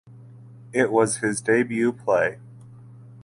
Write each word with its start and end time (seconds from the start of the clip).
It 0.73 0.91
was 0.91 1.17
his 1.17 1.41
debut 1.41 1.91
play. 1.93 2.39